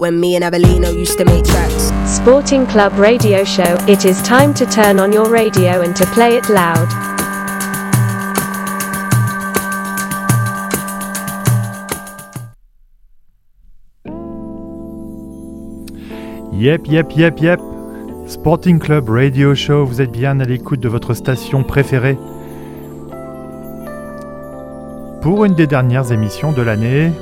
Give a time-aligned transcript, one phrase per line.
[0.00, 1.92] When me and Abelino used to make tracks.
[2.10, 3.76] Sporting Club Radio Show.
[3.86, 6.88] It is time to turn on your radio and to play it loud.
[16.52, 17.60] Yep, yep, yep, yep.
[18.26, 22.16] Sporting Club Radio Show, vous êtes bien à l'écoute de votre station préférée.
[25.20, 27.12] Pour une des dernières émissions de l'année.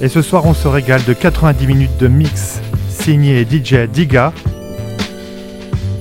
[0.00, 4.32] Et ce soir, on se régale de 90 minutes de mix signé DJ Diga.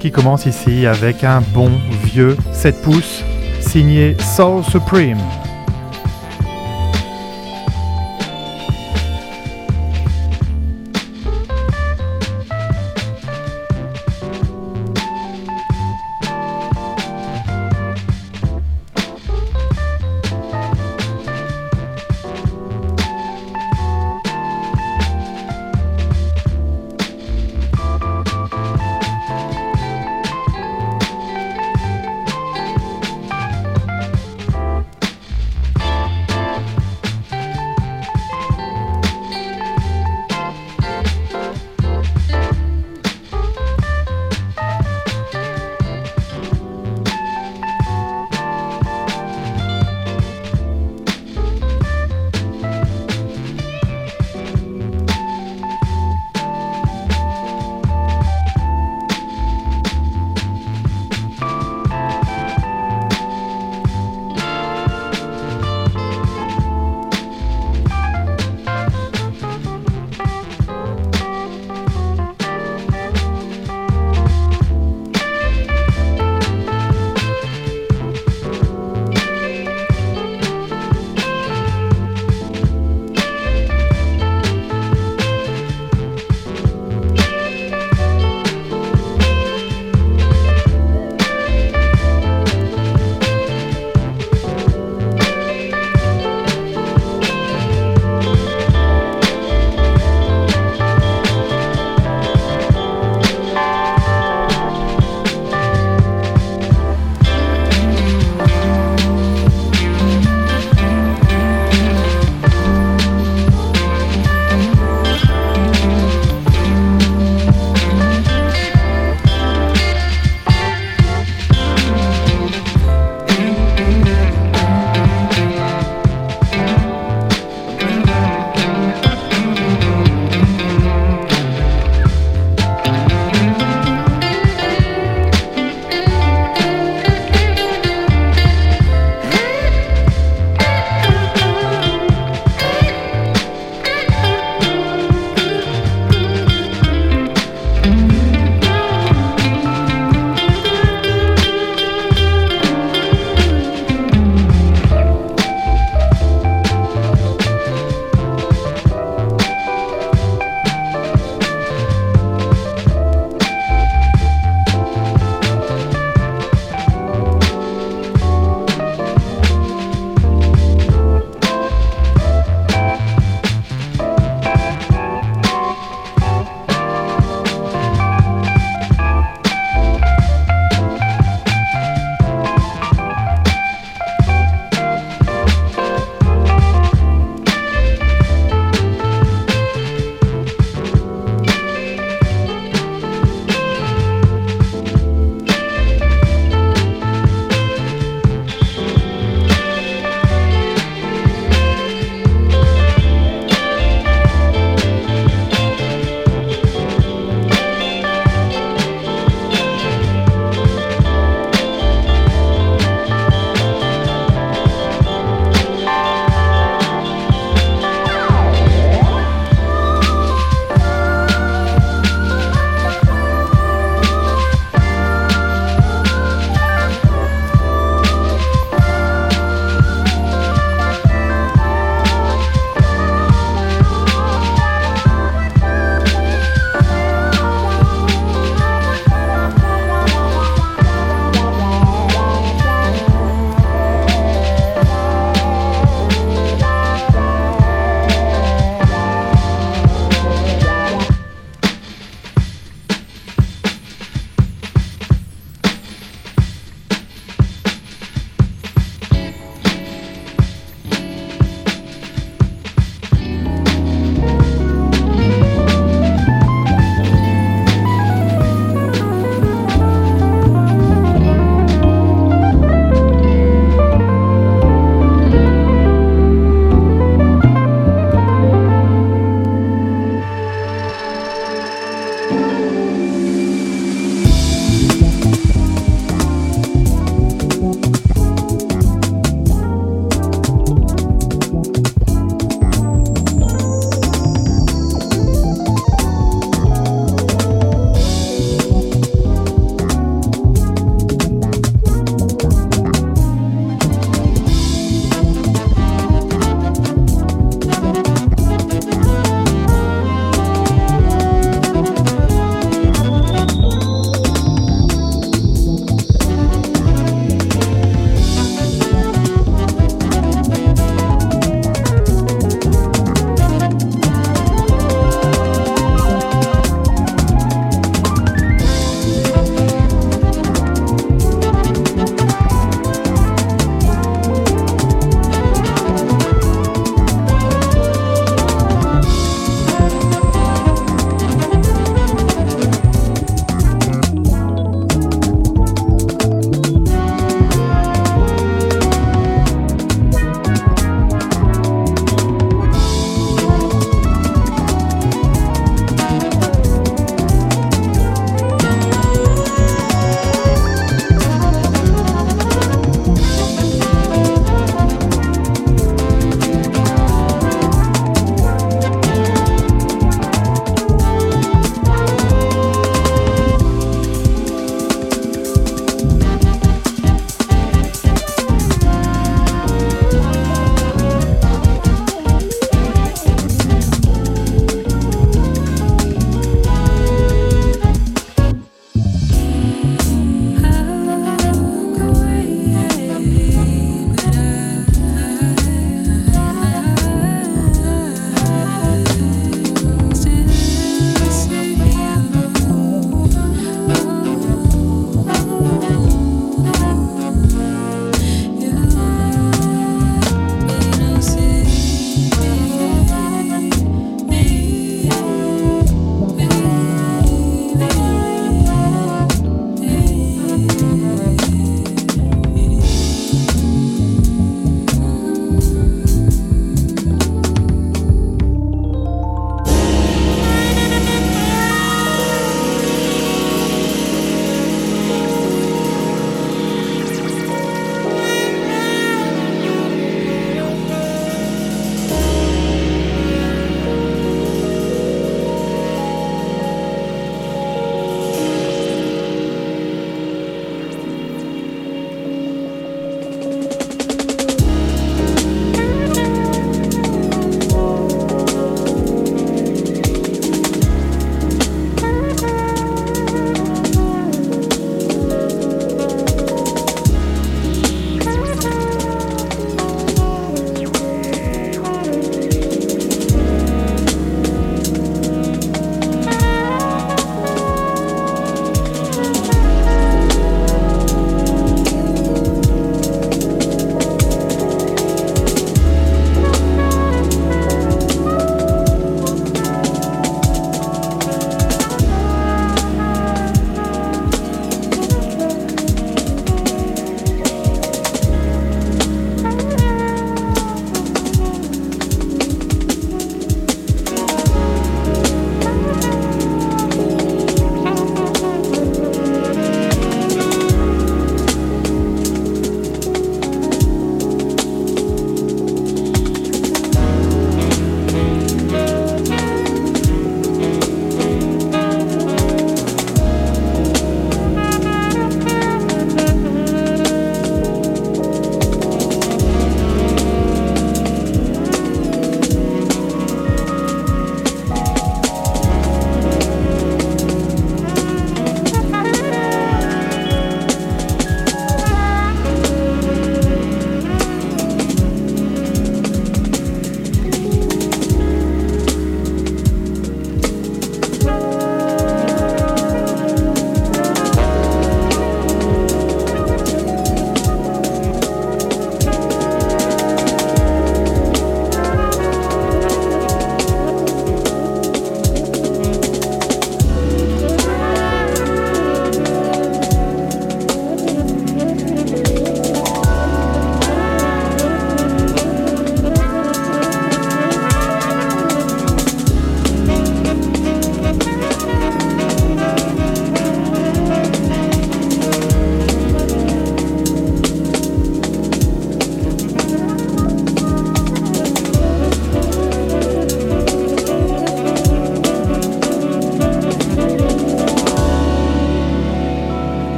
[0.00, 1.70] Qui commence ici avec un bon
[2.04, 3.22] vieux 7 pouces
[3.60, 5.18] signé Soul Supreme.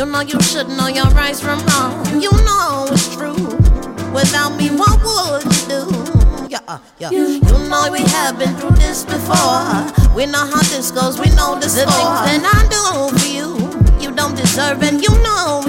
[0.00, 1.92] You know you should know your rights from wrong.
[2.22, 3.36] You know it's true.
[4.16, 6.48] Without me, what would you do?
[6.48, 7.10] Yeah, uh, yeah.
[7.10, 7.38] You
[7.68, 9.60] know we have been through this before.
[10.16, 11.20] We know how this goes.
[11.20, 14.00] We know the, the things that I do for you.
[14.00, 15.60] You don't deserve, and you know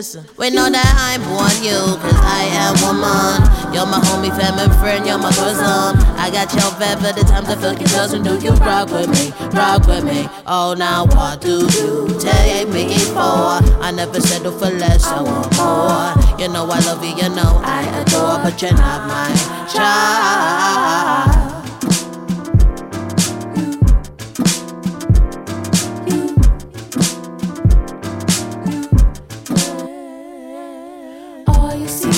[0.00, 0.24] listen.
[0.38, 3.36] We know that I'm born you, cause I am woman.
[3.68, 5.92] You're my homie, family friend, you're my cousin.
[6.16, 8.24] I got your for the times I fuck your.
[8.24, 9.28] Do you rock with me?
[9.52, 10.24] Rock with me.
[10.46, 13.60] Oh, now what do you take me for?
[13.84, 16.16] I never settle for less, I want more.
[16.40, 19.28] You know I love you, you know I adore, but you're not my
[19.68, 21.19] child.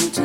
[0.02, 0.18] His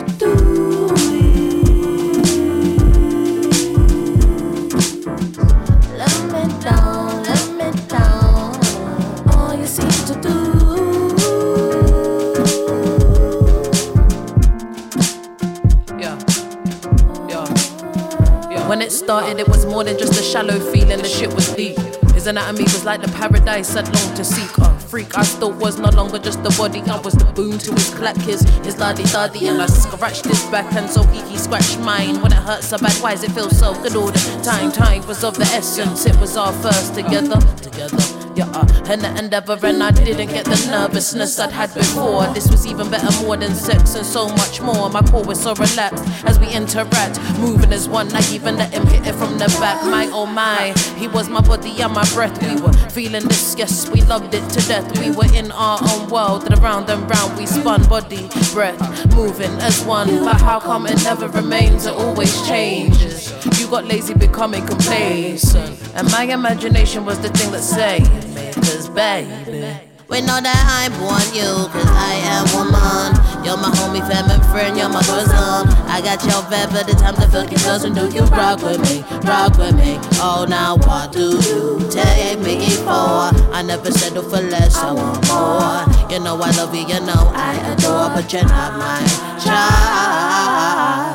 [19.13, 20.98] anatomy was more than just a shallow feeling.
[20.98, 21.78] The shit was deep.
[22.16, 24.77] Is an Ame just like the paradise I'd longed to seek.
[24.98, 25.18] Freak.
[25.18, 26.82] I still was no longer just the body.
[26.82, 29.48] I was the boon to his clack, his, his laddy daddy.
[29.48, 32.20] And I scratched his back, and so he, he scratched mine.
[32.22, 34.72] When it hurts so bad, why does it feel so good all the time?
[34.72, 37.40] Time was of the essence, it was our first together.
[37.62, 42.26] Together yeah, uh, and the endeavor, and I didn't get the nervousness I'd had before.
[42.34, 44.89] This was even better, more than sex, and so much more.
[44.89, 48.13] My core was so relaxed as we interact, moving as one.
[48.13, 49.84] I even let him hit it from the back.
[49.84, 52.41] My oh my, he was my body and my breath.
[52.41, 54.88] We were feeling this, yes, we loved it to death.
[55.00, 58.80] We were in our own world, and around and round we spun, body, breath,
[59.15, 60.08] moving as one.
[60.23, 61.86] But how come it never remains?
[61.86, 63.34] It always changes.
[63.60, 68.27] You got lazy, becoming complacent, and my imagination was the thing that saved
[68.62, 69.88] cause baby.
[70.10, 73.12] We know that I want you, cause I am woman.
[73.43, 75.67] You're my homie, family, friend, you're my cousin.
[75.91, 77.93] I got your vet for the time to fuck your cousin.
[77.93, 79.04] Do you rock with me?
[79.28, 80.00] Rock with me.
[80.24, 83.36] Oh, now what do you take me for?
[83.52, 85.84] I never settle for less, I want more.
[86.10, 89.04] You know I love you, you know I adore, but you're not my
[89.43, 91.07] child.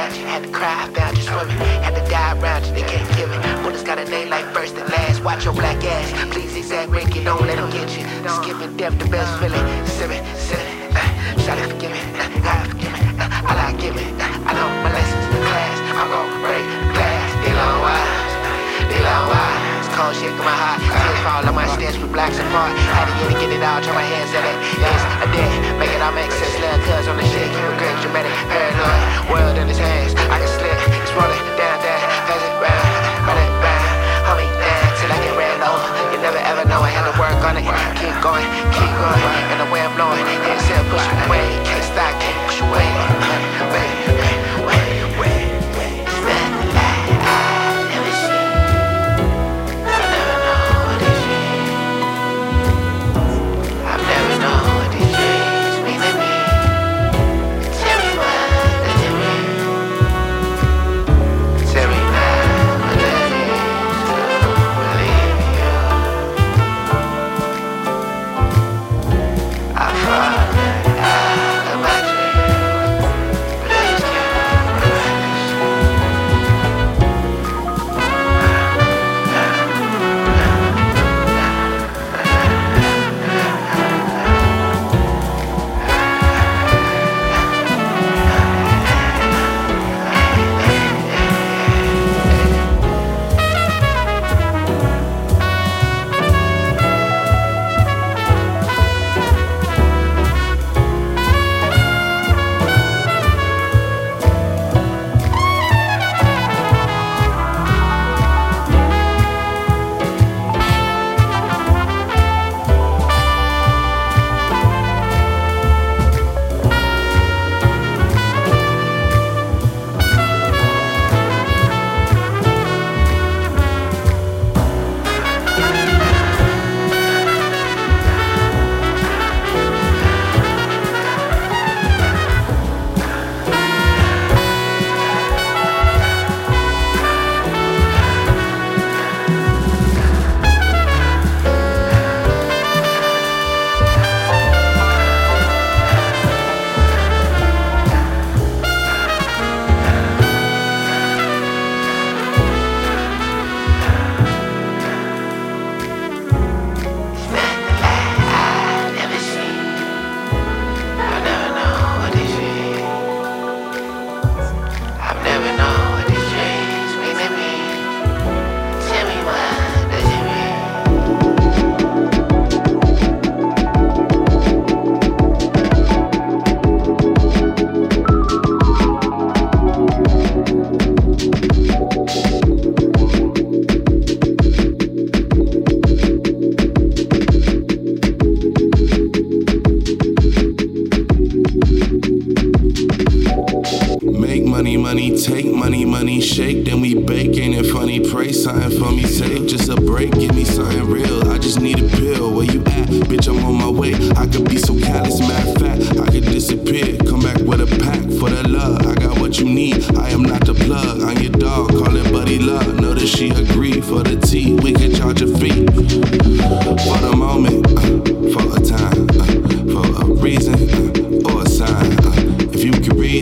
[0.00, 0.26] Without you.
[0.26, 1.56] Had to cry, found you swimming.
[1.84, 3.62] Had to die around you, they can't give it.
[3.62, 5.22] Bullets got a name like first and last.
[5.22, 6.32] Watch your black ass.
[6.32, 8.04] Please exact it, don't let them get you.
[8.28, 9.66] Skipping death, the best feeling.
[9.86, 10.96] Sipping, sipping.
[10.96, 13.00] Uh, Shawty forgive me, uh, God forgive me.
[13.18, 14.20] Uh, I like giving.
[14.20, 15.78] Uh, I know my lessons, class.
[16.00, 16.39] I'm gon'
[20.00, 20.80] cold shit through my heart.
[20.80, 22.72] Tears fall on my stairs with blacks apart.
[22.96, 24.56] Had to get it, get it out, try my hands at it.
[24.80, 25.52] Yes, I did.
[25.76, 26.56] Make it all make sense.
[26.56, 29.00] Little cuz on the shit, keep it great, dramatic, paranoid.
[29.28, 30.78] World in his hands, I can slip.
[31.04, 32.88] It's rolling down, down, pass it round,
[33.28, 33.92] run it round.
[34.24, 35.88] Hold me down till I get ran over.
[36.12, 37.64] You never ever know, I had to work on it.
[38.00, 39.24] Keep going, keep going.
[39.52, 41.44] And the I'm blowing, head said push away.
[41.68, 42.88] Can't stop, can't push away.
[43.68, 44.09] Wait,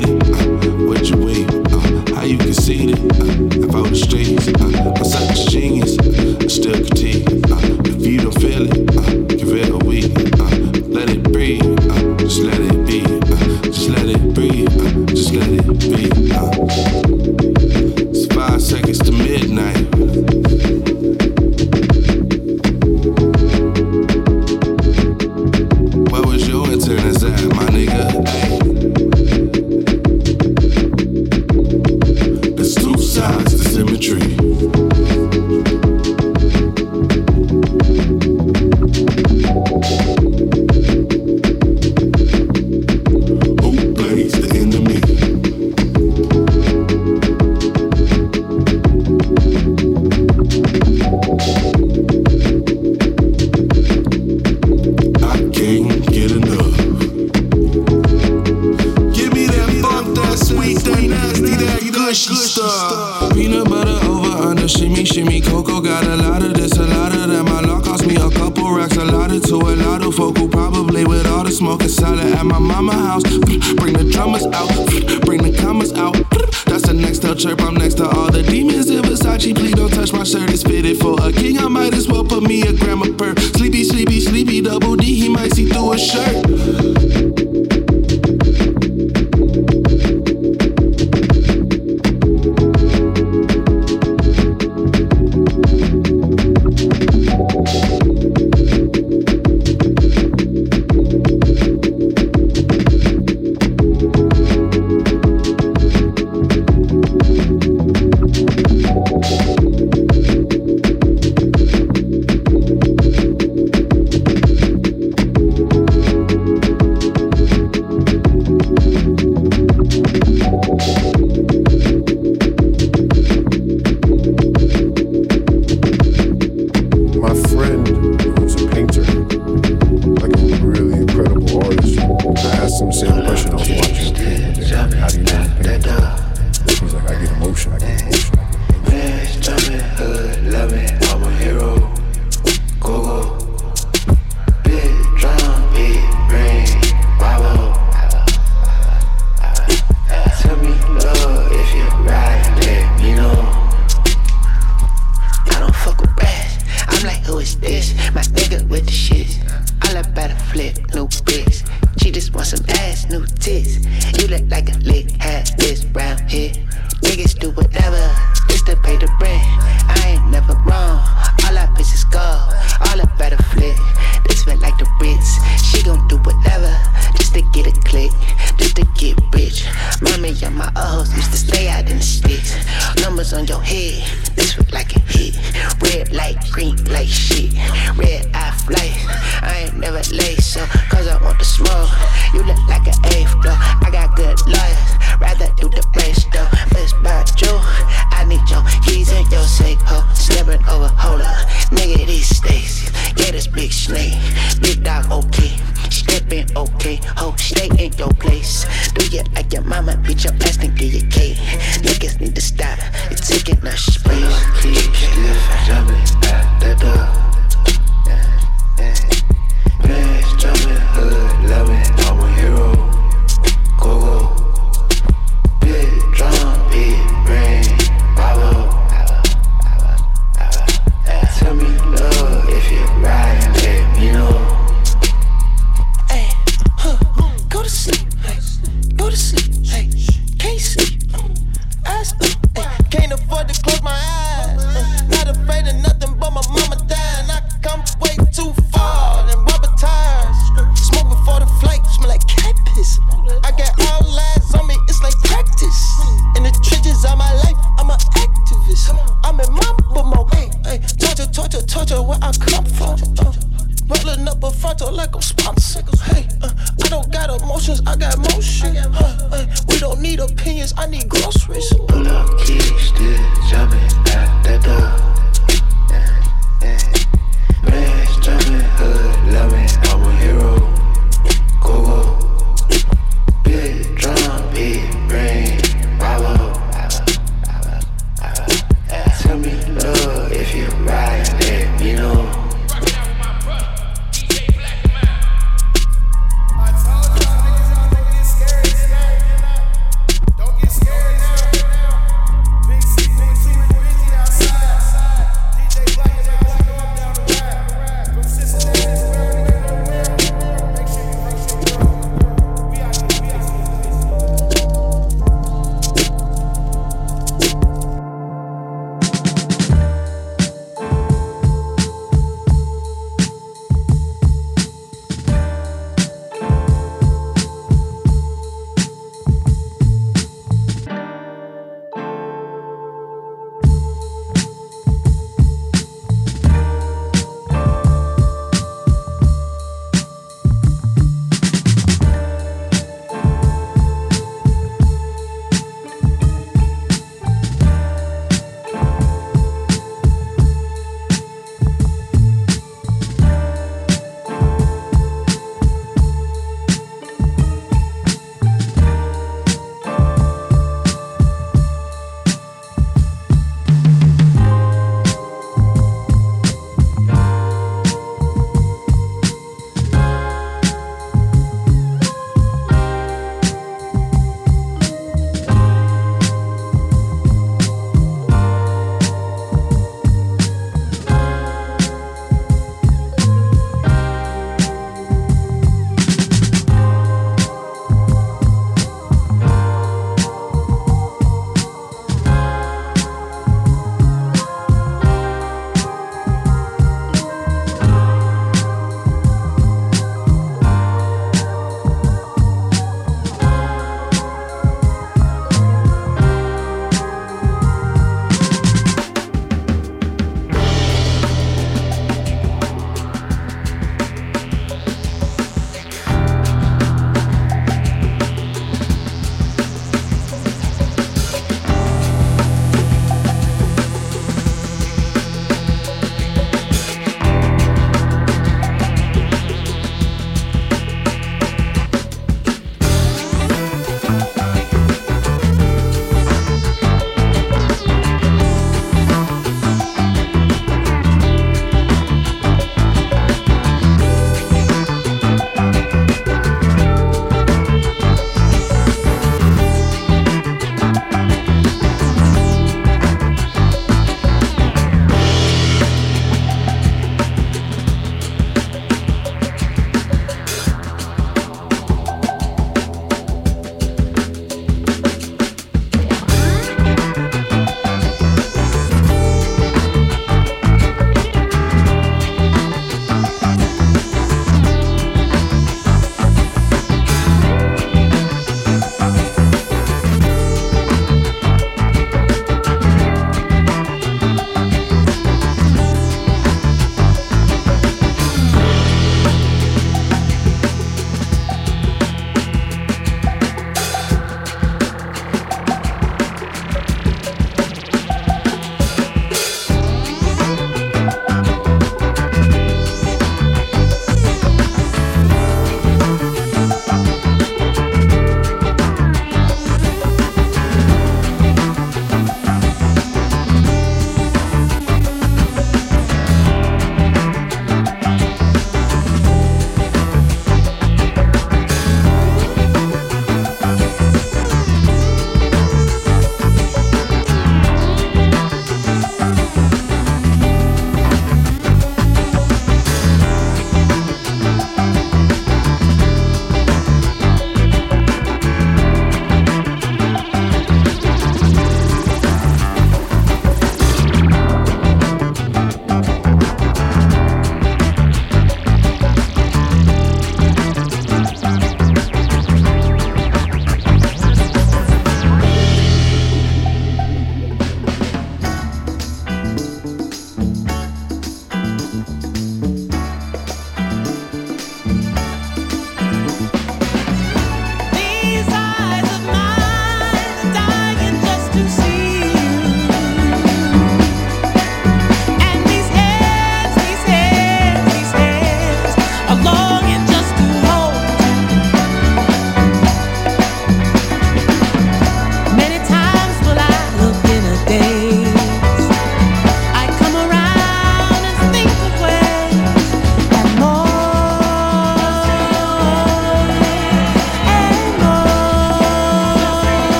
[0.00, 0.28] made it.
[0.28, 1.48] Uh, what you wait?
[1.72, 2.38] Uh, how you?
[2.98, 5.98] Uh, if I was straight, uh, I'm such a genius.
[5.98, 7.37] I still continue.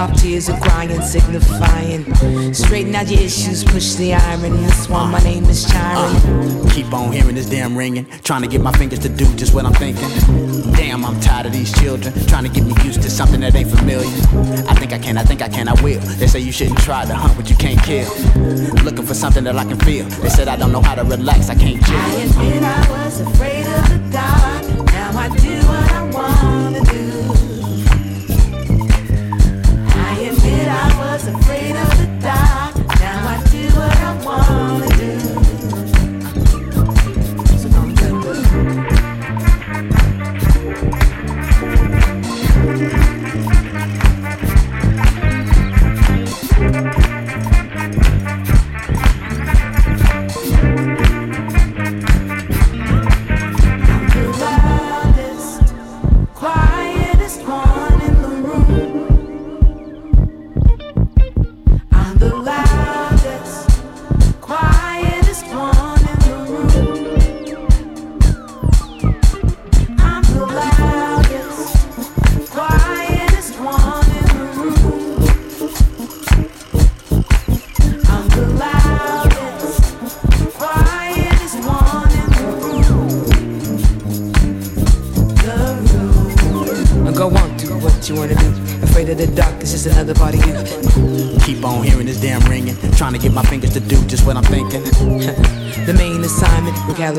[0.00, 2.54] Off tears and crying, signifying.
[2.54, 4.40] Straighten out your issues, push the iron.
[4.62, 6.16] This one, my name is Chiron.
[6.16, 9.54] Uh, keep on hearing this damn ringing, trying to get my fingers to do just
[9.54, 10.08] what I'm thinking.
[10.72, 13.70] Damn, I'm tired of these children trying to get me used to something that ain't
[13.70, 14.08] familiar.
[14.68, 16.00] I think I can, I think I can, I will.
[16.00, 18.08] They say you shouldn't try to hunt what you can't kill.
[18.82, 20.06] Looking for something that I can feel.
[20.22, 21.96] They said I don't know how to relax, I can't chill.
[21.96, 24.86] I admit I was afraid of the dark.
[24.92, 26.89] Now I do what I wanna
[31.34, 32.49] afraid of the dark.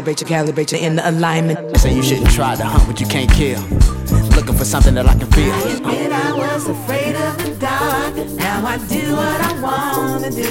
[0.02, 1.78] Calibrate your calibrate your inner alignment.
[1.78, 3.62] Say you shouldn't try to hunt what you can't kill.
[4.36, 5.54] Looking for something that I can feel.
[5.54, 8.16] I admit I was afraid of the dark.
[8.16, 10.48] Now I do what I wanna do.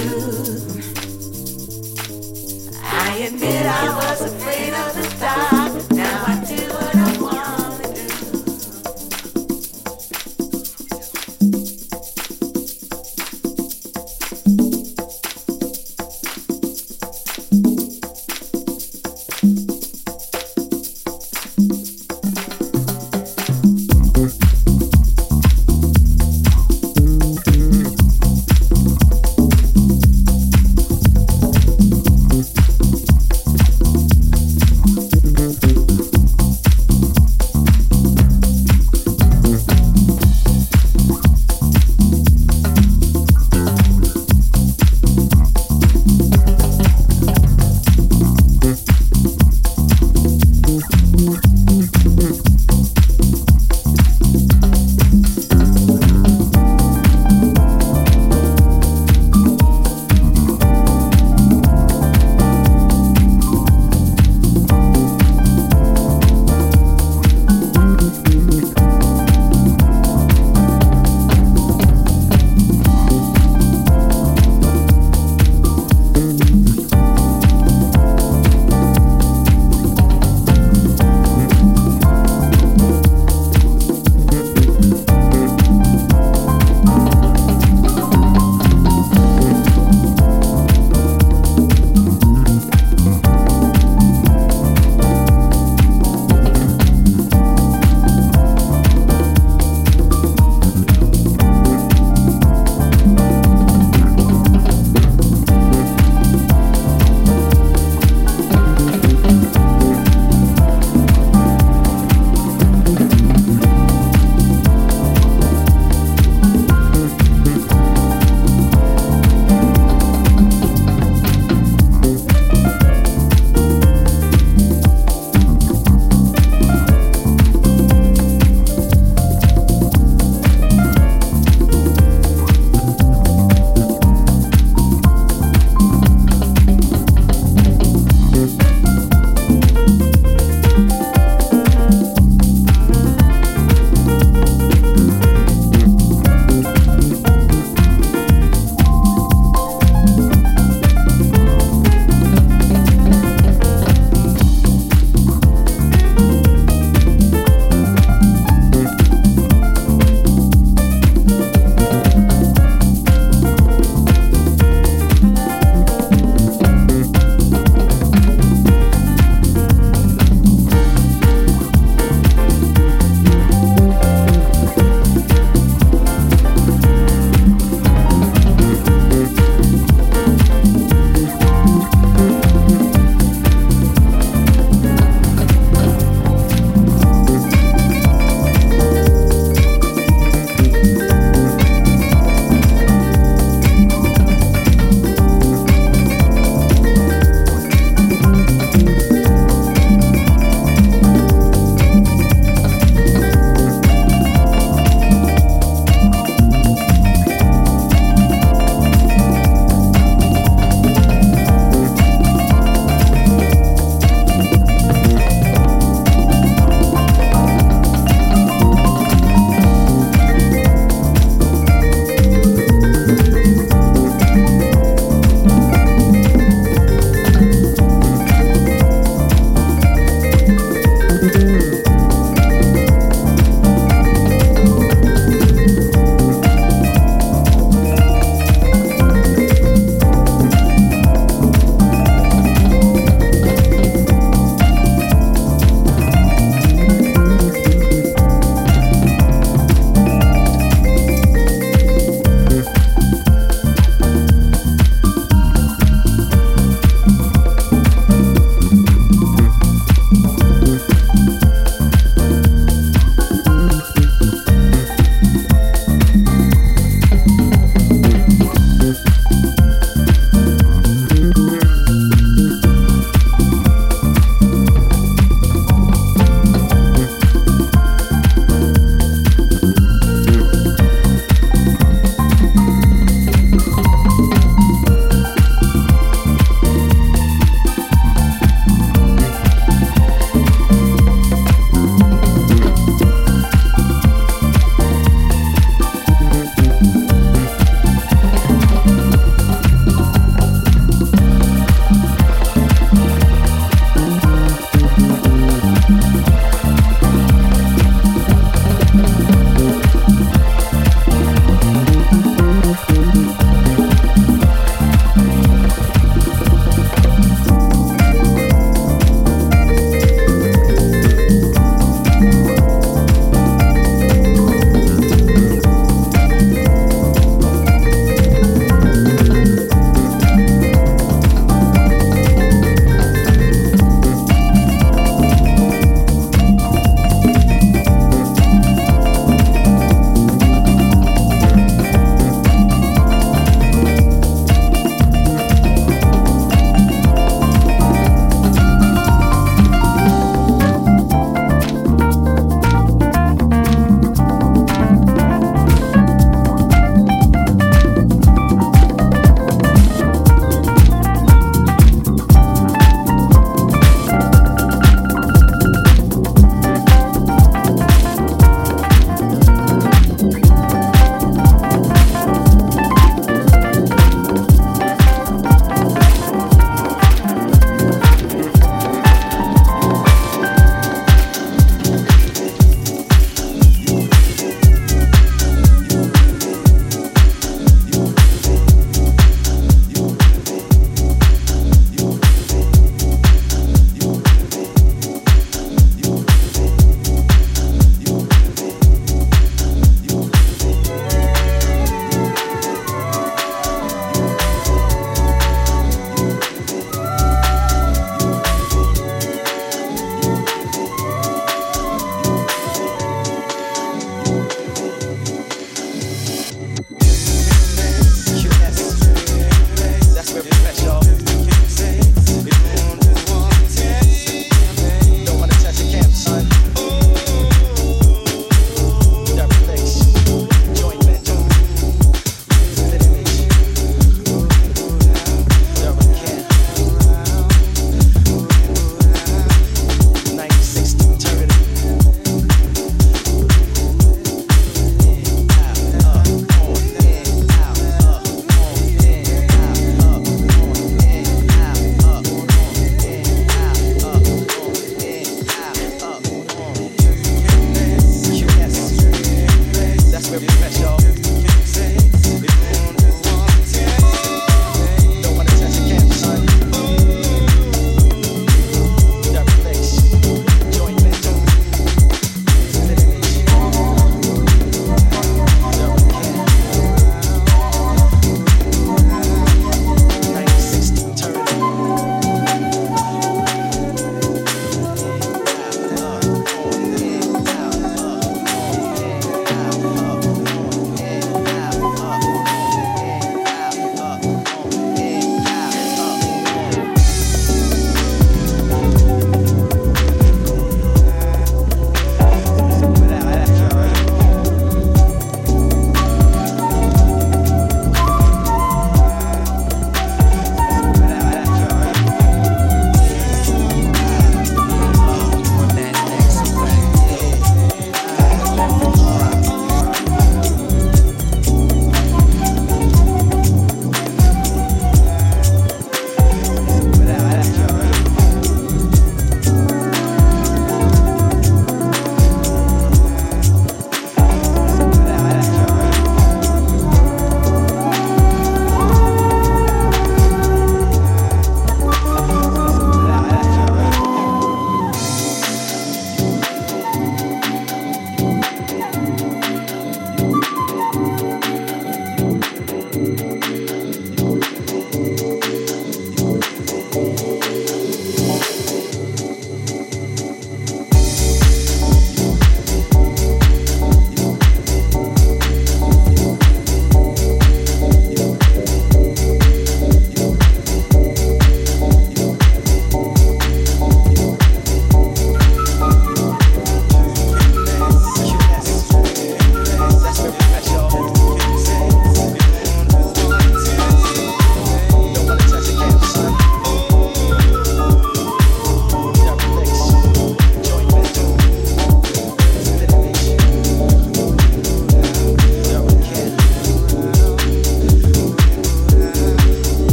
[2.82, 5.59] I admit I was afraid of the dark.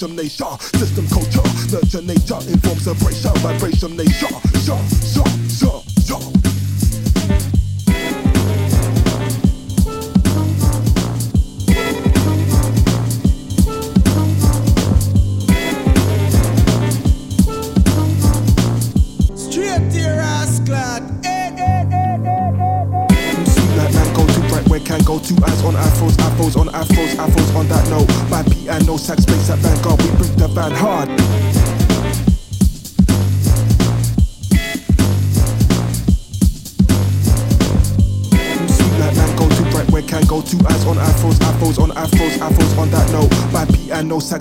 [0.00, 2.40] system nature, system culture, nurture nature,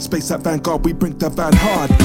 [0.09, 1.98] Space at Vanguard, we bring the van hard.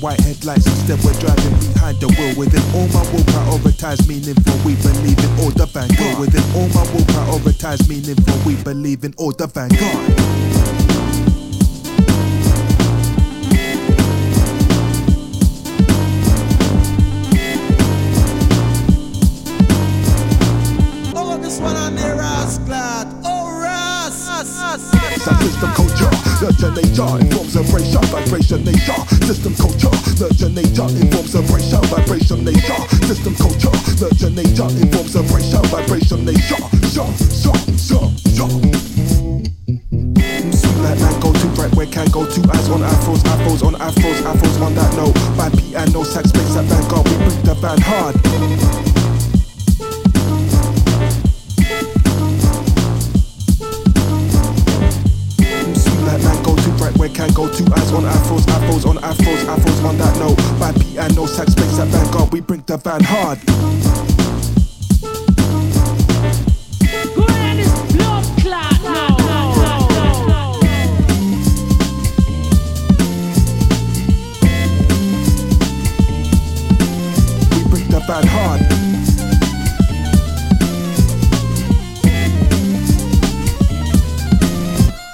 [0.00, 0.66] white headlights.
[0.66, 2.34] Instead, we're driving behind the wheel.
[2.36, 6.18] Within all my will, prioritize meaning for We believe in all the vanguard.
[6.18, 10.40] Within all my will, prioritize meaning for We believe in all the vanguard.
[25.60, 26.10] system culture,
[26.40, 29.54] nurture nature, forms and racial vibration nature, system
[30.54, 32.88] nurture nature informs of racial vibration nature.
[33.06, 33.70] System culture,
[34.00, 36.56] nurture nature informs of racial vibration nature.
[36.88, 37.29] Sure.
[57.34, 60.36] go to eyes on afros, afros on afros, afros on that note.
[60.58, 63.38] Bad piano, sax, bass at Vanguard, we bring the van hard.
[78.10, 78.60] bad hard.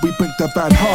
[0.02, 0.85] We bring the bad hard.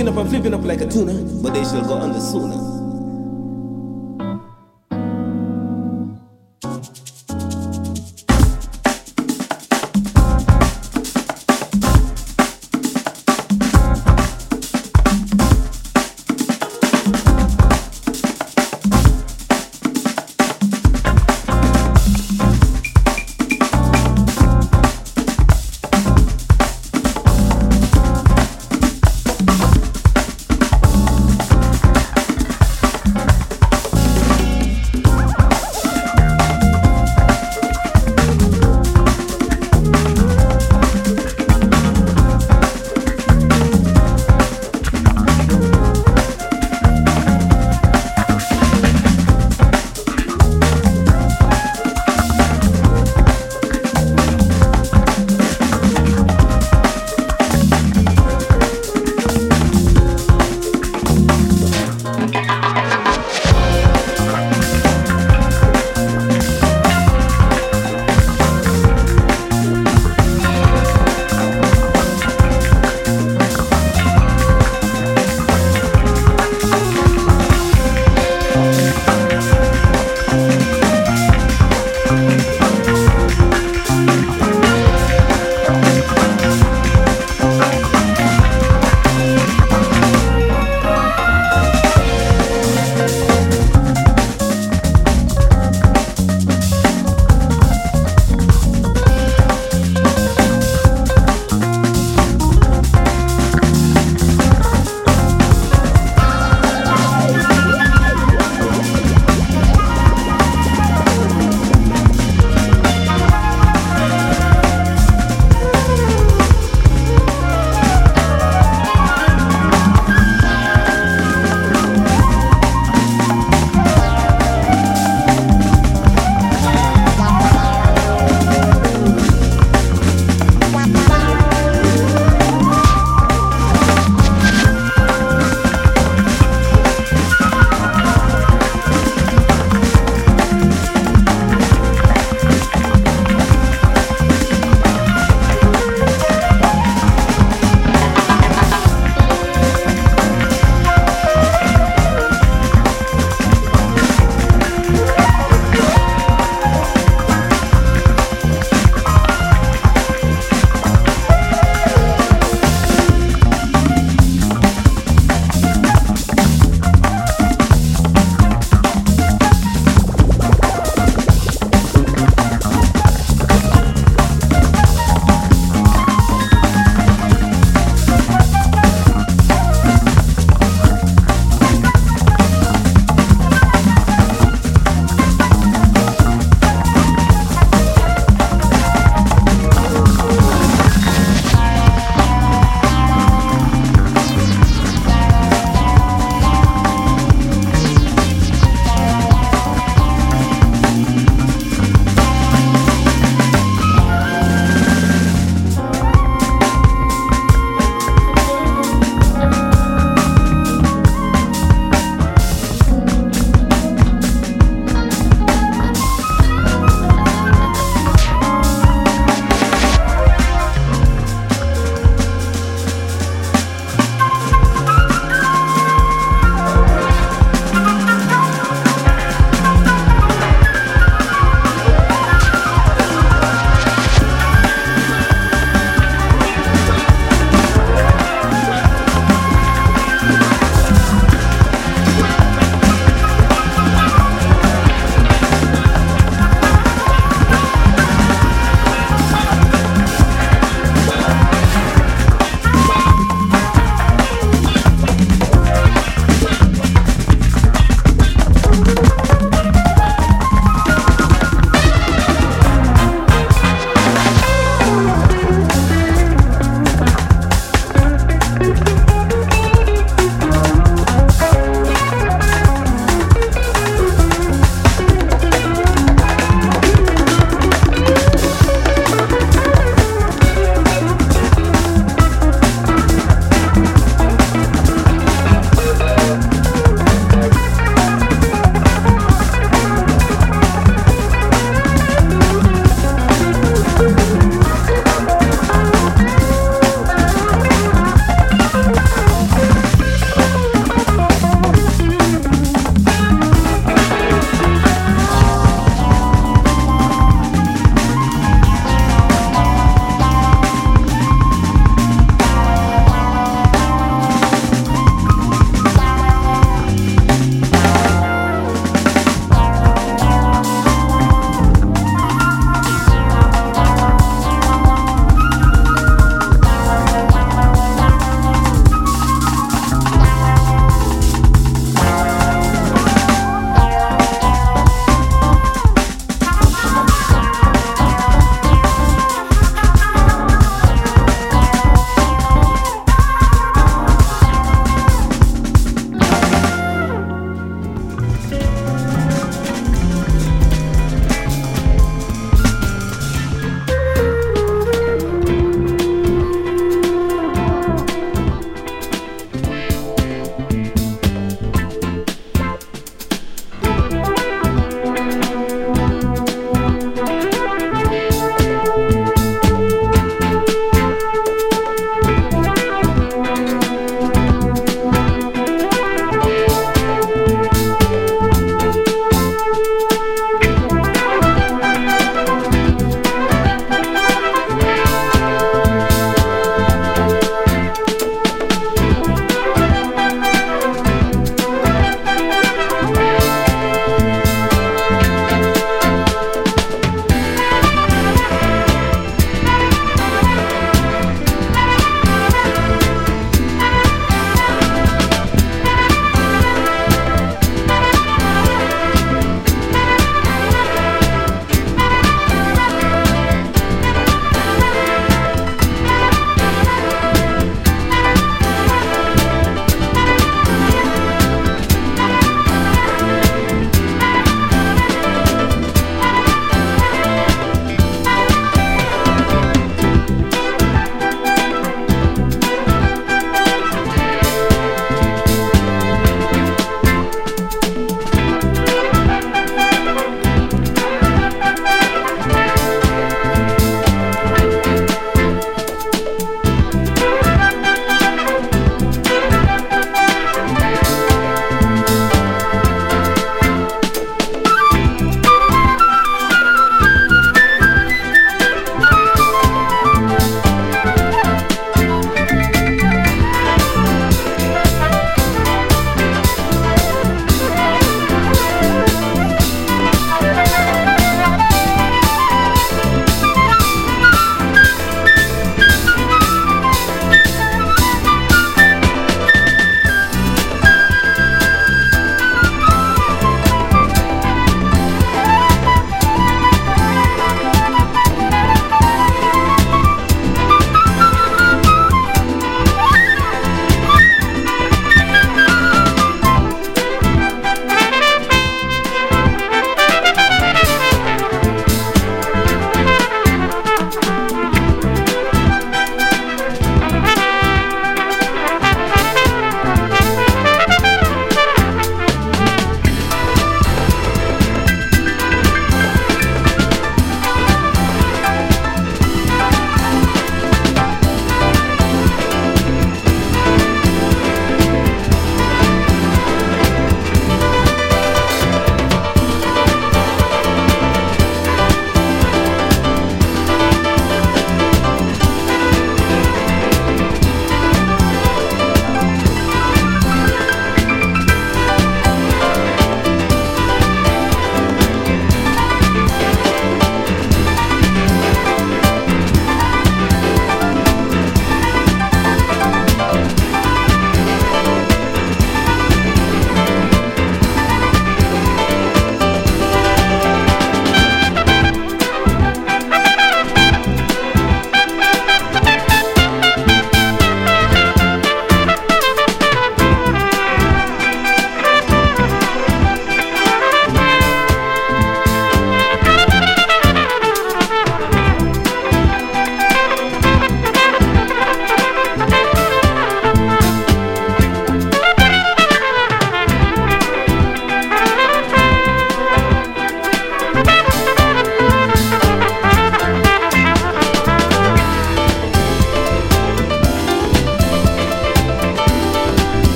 [0.00, 1.12] Picking up and flipping up like a tuna,
[1.42, 2.69] but they shall go under sooner.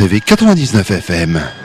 [0.00, 1.59] RCV 99 FM.